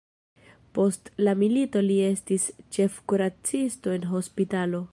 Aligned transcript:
Post 0.77 1.11
la 1.27 1.35
milito 1.41 1.83
li 1.89 1.97
estis 2.07 2.47
ĉefkuracisto 2.77 3.95
en 3.99 4.09
hospitalo. 4.15 4.81